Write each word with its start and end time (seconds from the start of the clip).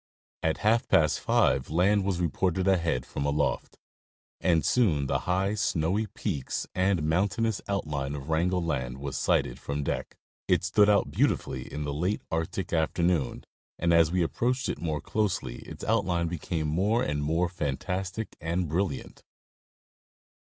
At 0.41 0.57
half 0.65 0.87
past 0.87 1.19
five 1.19 1.69
land 1.69 2.03
was 2.03 2.19
reported 2.19 2.67
ahead 2.67 3.05
from 3.05 3.23
aloft, 3.23 3.77
and 4.39 4.65
soon 4.65 5.05
the 5.05 5.19
high 5.29 5.53
snowy 5.53 6.07
peaks 6.07 6.65
and. 6.73 7.03
mountainous 7.03 7.61
outline 7.67 8.15
of 8.15 8.27
Wrangel 8.27 8.63
land 8.65 8.97
was 8.97 9.15
sighted 9.15 9.59
from 9.59 9.83
deck. 9.83 10.17
It 10.47 10.63
stood 10.63 10.89
out 10.89 11.11
beautifully 11.11 11.71
in 11.71 11.83
the 11.83 11.93
late 11.93 12.23
Arctic 12.31 12.73
afternoon, 12.73 13.43
and 13.77 13.93
as 13.93 14.11
we 14.11 14.23
approached 14.23 14.69
it 14.69 14.81
more 14.81 15.01
closely 15.01 15.57
its 15.59 15.83
outline 15.83 16.27
became 16.27 16.67
more 16.67 17.03
and 17.03 17.21
more 17.21 17.47
fantastic 17.47 18.35
and 18.41 18.67
brilliant. 18.67 19.21